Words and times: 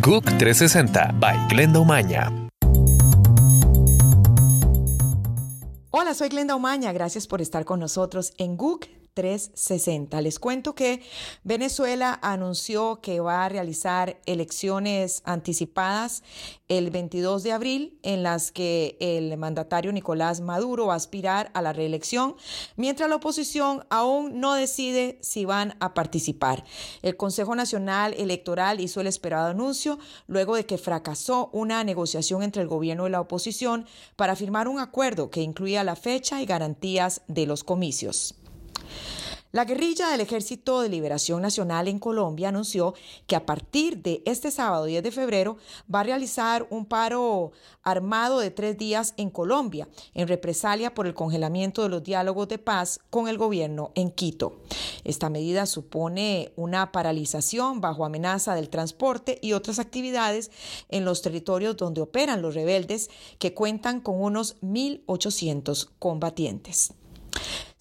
GUC 0.00 0.24
360 0.38 1.12
by 1.20 1.36
Glenda 1.48 1.78
Umaña. 1.78 2.32
Hola, 5.90 6.14
soy 6.14 6.30
Glenda 6.30 6.56
Umaña. 6.56 6.92
Gracias 6.92 7.26
por 7.26 7.42
estar 7.42 7.66
con 7.66 7.80
nosotros 7.80 8.32
en 8.38 8.56
GUC 8.56 8.88
360. 9.14 10.20
Les 10.20 10.38
cuento 10.38 10.74
que 10.74 11.02
Venezuela 11.44 12.18
anunció 12.22 13.00
que 13.00 13.20
va 13.20 13.44
a 13.44 13.48
realizar 13.48 14.20
elecciones 14.26 15.22
anticipadas 15.24 16.22
el 16.68 16.90
22 16.90 17.42
de 17.42 17.52
abril 17.52 17.98
en 18.02 18.22
las 18.22 18.52
que 18.52 18.96
el 19.00 19.36
mandatario 19.36 19.92
Nicolás 19.92 20.40
Maduro 20.40 20.86
va 20.86 20.94
a 20.94 20.96
aspirar 20.96 21.50
a 21.54 21.62
la 21.62 21.72
reelección, 21.72 22.36
mientras 22.76 23.08
la 23.08 23.16
oposición 23.16 23.84
aún 23.90 24.40
no 24.40 24.54
decide 24.54 25.18
si 25.20 25.44
van 25.44 25.76
a 25.80 25.94
participar. 25.94 26.64
El 27.02 27.16
Consejo 27.16 27.54
Nacional 27.56 28.14
Electoral 28.16 28.80
hizo 28.80 29.00
el 29.00 29.08
esperado 29.08 29.48
anuncio 29.48 29.98
luego 30.28 30.54
de 30.54 30.66
que 30.66 30.78
fracasó 30.78 31.50
una 31.52 31.82
negociación 31.84 32.42
entre 32.42 32.62
el 32.62 32.68
gobierno 32.68 33.06
y 33.06 33.10
la 33.10 33.20
oposición 33.20 33.86
para 34.16 34.36
firmar 34.36 34.68
un 34.68 34.78
acuerdo 34.78 35.30
que 35.30 35.42
incluía 35.42 35.84
la 35.84 35.96
fecha 35.96 36.40
y 36.40 36.46
garantías 36.46 37.22
de 37.26 37.46
los 37.46 37.64
comicios. 37.64 38.39
La 39.52 39.64
guerrilla 39.64 40.08
del 40.10 40.20
Ejército 40.20 40.80
de 40.80 40.88
Liberación 40.88 41.42
Nacional 41.42 41.88
en 41.88 41.98
Colombia 41.98 42.50
anunció 42.50 42.94
que 43.26 43.34
a 43.34 43.46
partir 43.46 44.00
de 44.00 44.22
este 44.24 44.52
sábado 44.52 44.84
10 44.84 45.02
de 45.02 45.10
febrero 45.10 45.56
va 45.92 46.00
a 46.00 46.04
realizar 46.04 46.68
un 46.70 46.86
paro 46.86 47.50
armado 47.82 48.38
de 48.38 48.52
tres 48.52 48.78
días 48.78 49.12
en 49.16 49.28
Colombia, 49.28 49.88
en 50.14 50.28
represalia 50.28 50.94
por 50.94 51.08
el 51.08 51.14
congelamiento 51.14 51.82
de 51.82 51.88
los 51.88 52.04
diálogos 52.04 52.46
de 52.46 52.58
paz 52.58 53.00
con 53.10 53.26
el 53.26 53.38
gobierno 53.38 53.90
en 53.96 54.12
Quito. 54.12 54.60
Esta 55.02 55.28
medida 55.30 55.66
supone 55.66 56.52
una 56.54 56.92
paralización 56.92 57.80
bajo 57.80 58.04
amenaza 58.04 58.54
del 58.54 58.68
transporte 58.68 59.40
y 59.42 59.54
otras 59.54 59.80
actividades 59.80 60.52
en 60.90 61.04
los 61.04 61.22
territorios 61.22 61.76
donde 61.76 62.02
operan 62.02 62.40
los 62.40 62.54
rebeldes, 62.54 63.10
que 63.40 63.52
cuentan 63.52 64.00
con 64.00 64.22
unos 64.22 64.60
1.800 64.60 65.88
combatientes. 65.98 66.92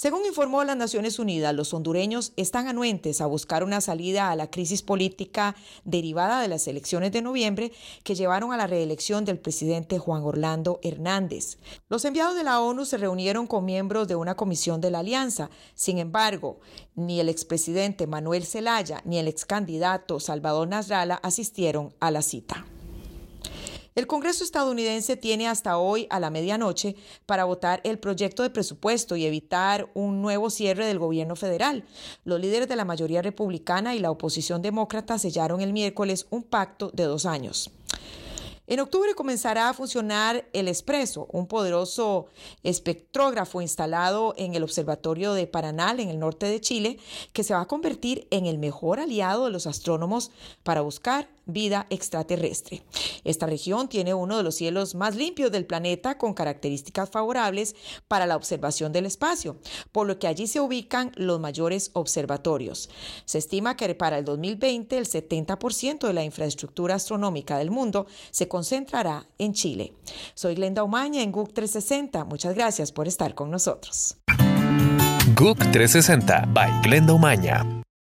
Según 0.00 0.24
informó 0.26 0.62
las 0.62 0.76
Naciones 0.76 1.18
Unidas, 1.18 1.52
los 1.52 1.74
hondureños 1.74 2.32
están 2.36 2.68
anuentes 2.68 3.20
a 3.20 3.26
buscar 3.26 3.64
una 3.64 3.80
salida 3.80 4.30
a 4.30 4.36
la 4.36 4.48
crisis 4.48 4.80
política 4.80 5.56
derivada 5.84 6.40
de 6.40 6.46
las 6.46 6.68
elecciones 6.68 7.10
de 7.10 7.20
noviembre 7.20 7.72
que 8.04 8.14
llevaron 8.14 8.52
a 8.52 8.56
la 8.56 8.68
reelección 8.68 9.24
del 9.24 9.40
presidente 9.40 9.98
Juan 9.98 10.22
Orlando 10.22 10.78
Hernández. 10.84 11.58
Los 11.88 12.04
enviados 12.04 12.36
de 12.36 12.44
la 12.44 12.60
ONU 12.60 12.84
se 12.84 12.96
reunieron 12.96 13.48
con 13.48 13.64
miembros 13.64 14.06
de 14.06 14.14
una 14.14 14.36
comisión 14.36 14.80
de 14.80 14.92
la 14.92 15.00
alianza. 15.00 15.50
Sin 15.74 15.98
embargo, 15.98 16.60
ni 16.94 17.18
el 17.18 17.28
expresidente 17.28 18.06
Manuel 18.06 18.44
Zelaya 18.44 19.02
ni 19.04 19.18
el 19.18 19.26
excandidato 19.26 20.20
Salvador 20.20 20.68
Nasralla 20.68 21.16
asistieron 21.24 21.92
a 21.98 22.12
la 22.12 22.22
cita. 22.22 22.64
El 23.98 24.06
Congreso 24.06 24.44
estadounidense 24.44 25.16
tiene 25.16 25.48
hasta 25.48 25.76
hoy 25.76 26.06
a 26.08 26.20
la 26.20 26.30
medianoche 26.30 26.94
para 27.26 27.42
votar 27.42 27.80
el 27.82 27.98
proyecto 27.98 28.44
de 28.44 28.50
presupuesto 28.50 29.16
y 29.16 29.26
evitar 29.26 29.90
un 29.92 30.22
nuevo 30.22 30.50
cierre 30.50 30.86
del 30.86 31.00
gobierno 31.00 31.34
federal. 31.34 31.82
Los 32.22 32.38
líderes 32.38 32.68
de 32.68 32.76
la 32.76 32.84
mayoría 32.84 33.22
republicana 33.22 33.96
y 33.96 33.98
la 33.98 34.12
oposición 34.12 34.62
demócrata 34.62 35.18
sellaron 35.18 35.62
el 35.62 35.72
miércoles 35.72 36.28
un 36.30 36.44
pacto 36.44 36.92
de 36.94 37.02
dos 37.02 37.26
años. 37.26 37.72
En 38.68 38.78
octubre 38.78 39.16
comenzará 39.16 39.68
a 39.68 39.74
funcionar 39.74 40.46
el 40.52 40.68
Expreso, 40.68 41.26
un 41.32 41.48
poderoso 41.48 42.26
espectrógrafo 42.62 43.62
instalado 43.62 44.32
en 44.36 44.54
el 44.54 44.62
Observatorio 44.62 45.32
de 45.32 45.48
Paranal, 45.48 45.98
en 45.98 46.10
el 46.10 46.20
norte 46.20 46.46
de 46.46 46.60
Chile, 46.60 47.00
que 47.32 47.42
se 47.42 47.54
va 47.54 47.62
a 47.62 47.66
convertir 47.66 48.28
en 48.30 48.46
el 48.46 48.58
mejor 48.58 49.00
aliado 49.00 49.46
de 49.46 49.50
los 49.50 49.66
astrónomos 49.66 50.30
para 50.62 50.82
buscar 50.82 51.28
vida 51.48 51.86
extraterrestre. 51.90 52.82
Esta 53.24 53.46
región 53.46 53.88
tiene 53.88 54.14
uno 54.14 54.36
de 54.36 54.44
los 54.44 54.54
cielos 54.54 54.94
más 54.94 55.16
limpios 55.16 55.50
del 55.50 55.66
planeta 55.66 56.16
con 56.18 56.34
características 56.34 57.10
favorables 57.10 57.74
para 58.06 58.26
la 58.26 58.36
observación 58.36 58.92
del 58.92 59.06
espacio, 59.06 59.58
por 59.90 60.06
lo 60.06 60.20
que 60.20 60.28
allí 60.28 60.46
se 60.46 60.60
ubican 60.60 61.10
los 61.16 61.40
mayores 61.40 61.90
observatorios. 61.94 62.88
Se 63.24 63.38
estima 63.38 63.76
que 63.76 63.88
para 63.94 64.18
el 64.18 64.24
2020 64.24 64.98
el 64.98 65.06
70% 65.06 66.06
de 66.06 66.12
la 66.12 66.24
infraestructura 66.24 66.94
astronómica 66.94 67.58
del 67.58 67.70
mundo 67.70 68.06
se 68.30 68.48
concentrará 68.48 69.26
en 69.38 69.52
Chile. 69.54 69.94
Soy 70.34 70.54
Glenda 70.54 70.82
Umaña 70.82 71.22
en 71.22 71.32
GUC 71.32 71.52
360. 71.52 72.24
Muchas 72.24 72.54
gracias 72.54 72.92
por 72.92 73.08
estar 73.08 73.34
con 73.34 73.50
nosotros. 73.50 74.16
GUC 75.34 75.58
360 75.58 76.46
by 76.52 76.82
Glenda 76.82 77.12
Umaña. 77.12 77.82